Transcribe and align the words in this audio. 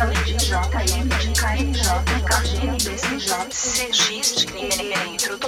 além 0.00 0.22
de 0.22 0.32
JM, 0.32 1.08
de 1.18 1.28
KNJ, 1.38 1.82
KGN, 2.24 2.76
BCJ, 2.78 3.30
CX, 3.50 4.44
Crimenetro, 4.46 5.38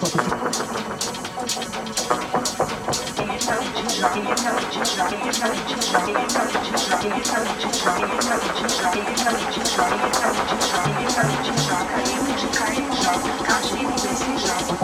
Thank 0.00 0.72
you. 0.72 0.77
Caiu 3.98 4.22
de 12.32 12.46
cair, 12.56 12.86
joga, 12.94 13.34
caiu, 13.42 13.90
desce, 13.90 14.38
joga. 14.38 14.78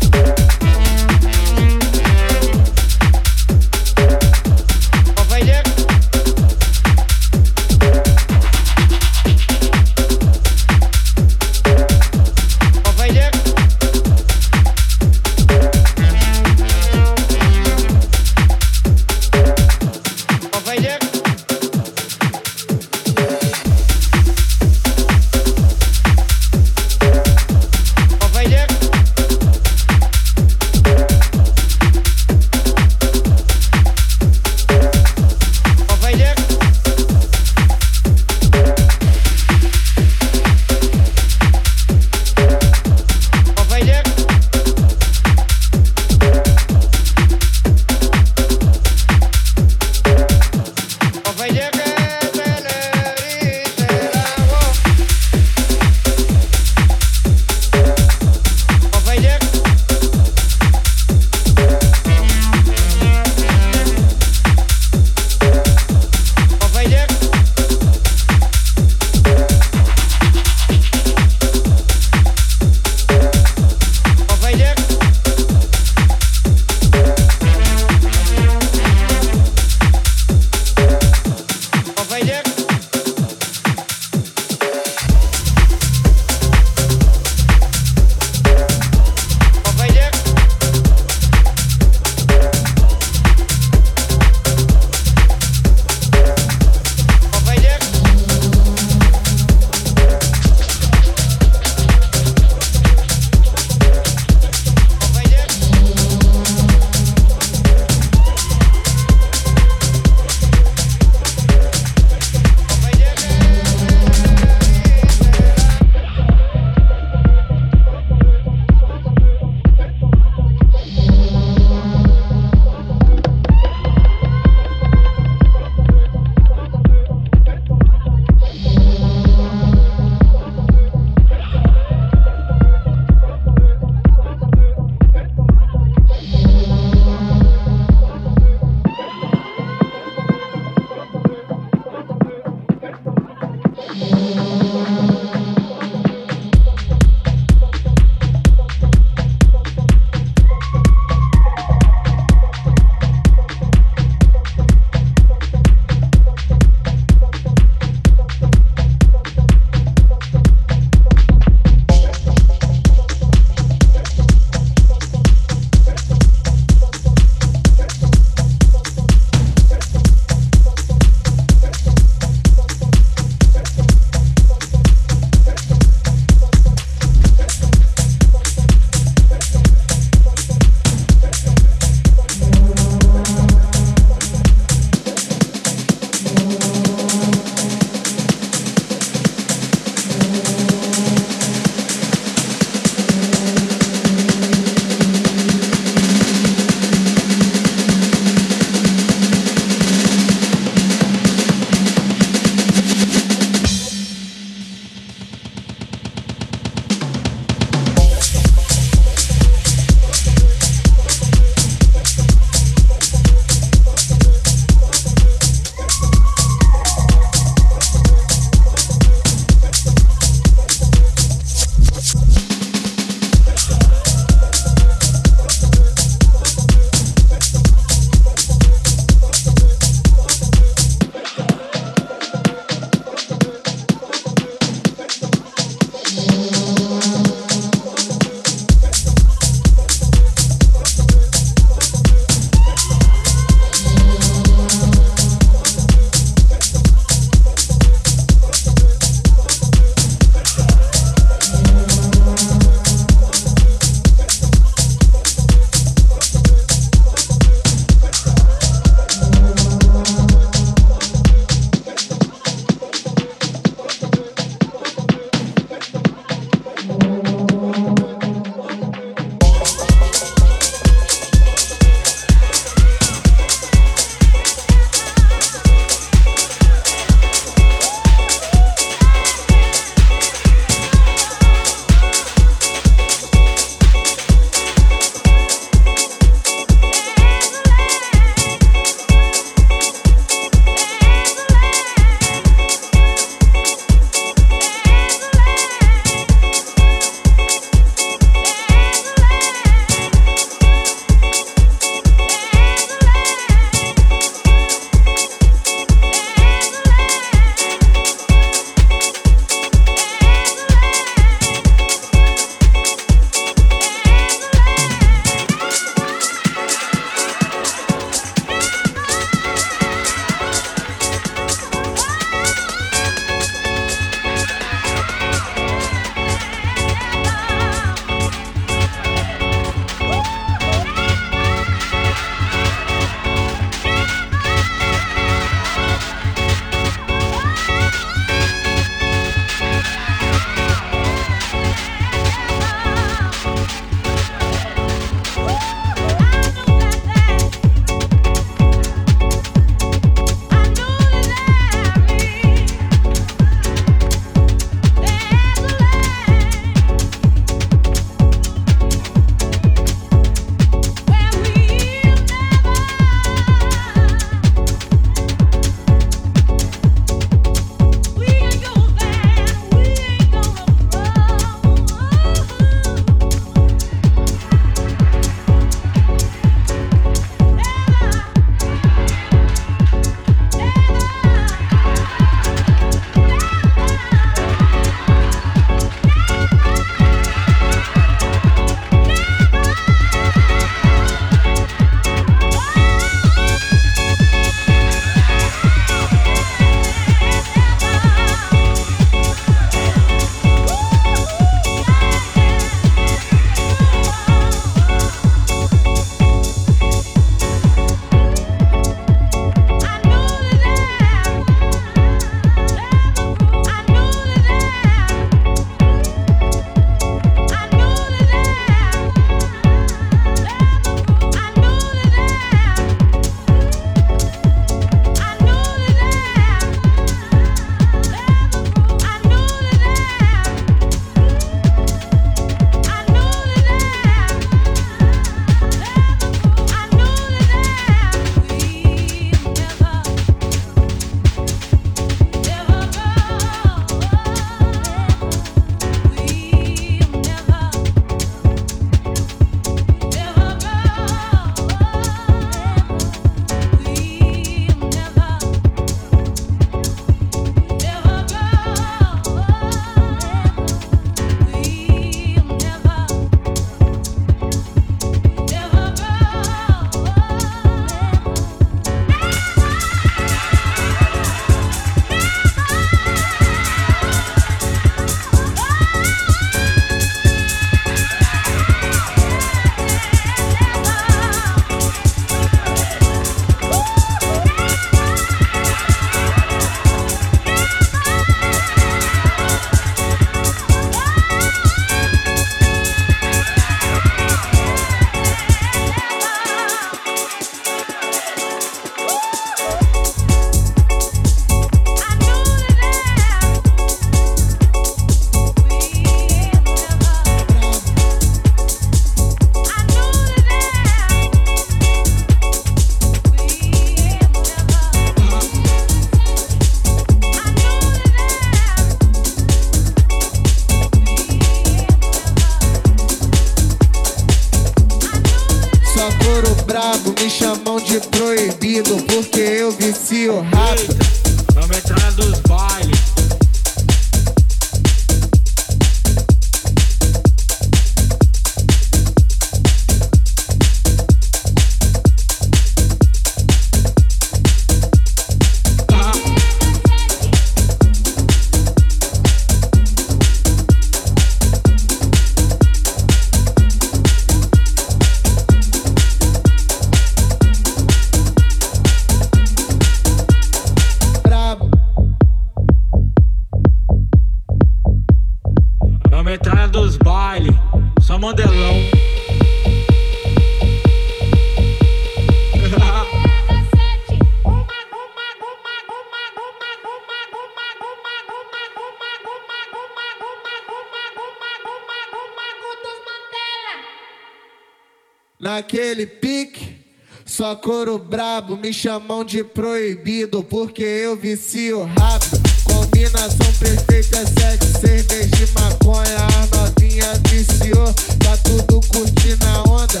Coro 587.56 587.98
brabo, 587.98 588.56
me 588.56 588.72
chamam 588.72 589.24
de 589.24 589.42
proibido 589.42 590.42
porque 590.42 590.82
eu 590.82 591.16
vicio 591.16 591.84
rápido. 591.98 592.40
Combinação 592.64 593.52
perfeita, 593.58 594.18
sexo, 594.26 594.80
cerveja 594.80 595.28
de 595.28 595.52
maconha. 595.52 596.16
A 596.16 596.56
novinha 596.56 597.06
viciou, 597.28 597.92
tá 598.20 598.36
tudo 598.44 598.80
curtindo 598.88 599.44
a 599.46 599.62
onda. 599.68 600.00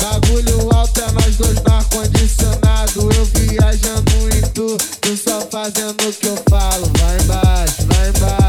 Bagulho 0.00 0.74
alto 0.74 1.00
é 1.00 1.12
nós 1.12 1.36
dois 1.36 1.62
no 1.62 1.72
ar-condicionado. 1.72 3.10
Eu 3.12 3.24
viajando 3.26 4.36
em 4.36 4.42
tu, 4.52 4.76
tu 5.00 5.16
só 5.16 5.40
fazendo 5.50 6.08
o 6.08 6.12
que 6.12 6.26
eu 6.26 6.36
falo. 6.48 6.90
Vai 6.98 7.18
embaixo, 7.22 7.86
vai 7.86 8.08
embaixo, 8.08 8.43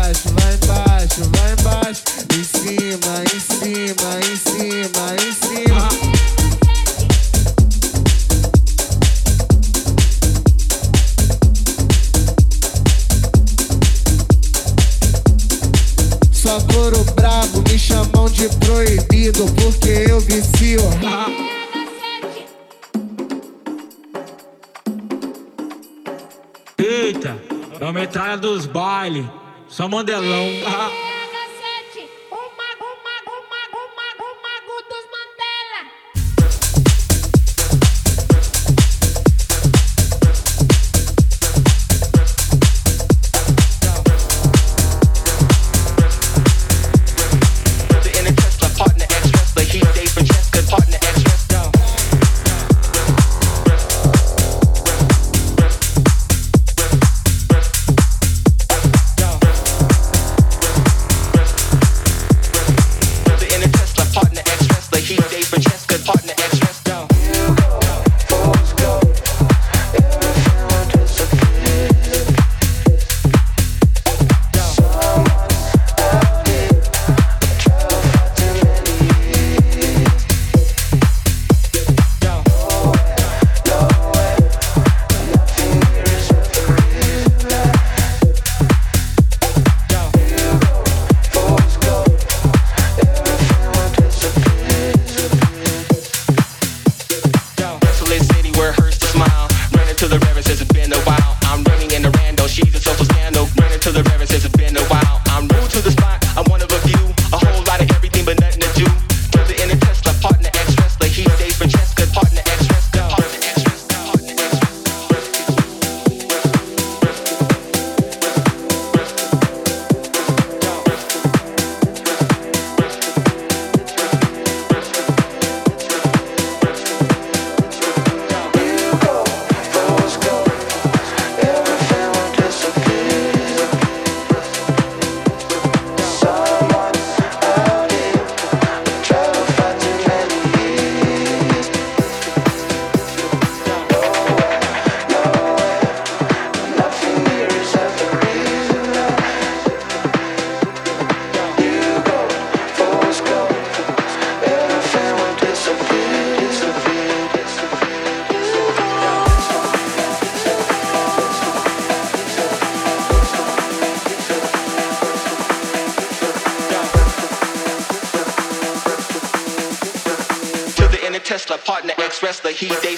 metralha 28.16 28.38
dos 28.38 28.66
bailes, 28.66 29.26
só 29.68 29.90
mandelão. 29.90 30.48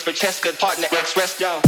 for 0.08 0.14
chess, 0.14 0.40
good 0.40 0.58
partner, 0.58 0.86
express 0.86 1.18
rest, 1.18 1.42
yo. 1.42 1.67